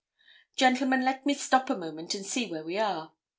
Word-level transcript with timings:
Gentlemen, 0.55 1.05
let 1.05 1.27
me 1.27 1.35
stop 1.35 1.69
a 1.69 1.77
moment 1.77 2.15
and 2.15 2.25
see 2.25 2.49
where 2.49 2.63
we 2.63 2.79
are. 2.79 3.11